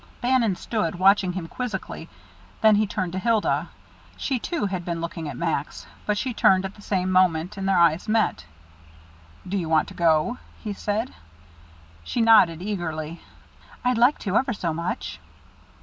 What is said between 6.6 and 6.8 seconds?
at